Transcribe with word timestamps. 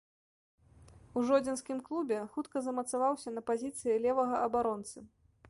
У 1.19 1.21
жодзінскім 1.31 1.83
клубе 1.89 2.17
хутка 2.33 2.57
замацаваўся 2.69 3.35
на 3.37 3.41
пазіцыі 3.53 4.01
левага 4.09 4.43
абаронцы. 4.49 4.97